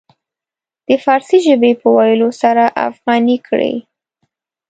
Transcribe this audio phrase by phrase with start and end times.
[0.87, 3.75] د فارسي ژبې په ويلو سره افغاني کړي.